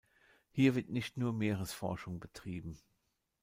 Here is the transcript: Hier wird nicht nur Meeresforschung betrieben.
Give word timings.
Hier 0.49 0.73
wird 0.73 0.89
nicht 0.89 1.17
nur 1.19 1.31
Meeresforschung 1.31 2.19
betrieben. 2.19 2.75